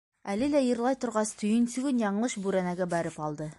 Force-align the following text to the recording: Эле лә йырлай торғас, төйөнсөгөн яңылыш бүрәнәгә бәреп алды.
Эле 0.31 0.47
лә 0.53 0.61
йырлай 0.67 0.97
торғас, 1.03 1.35
төйөнсөгөн 1.43 2.03
яңылыш 2.07 2.39
бүрәнәгә 2.47 2.91
бәреп 2.97 3.23
алды. 3.29 3.49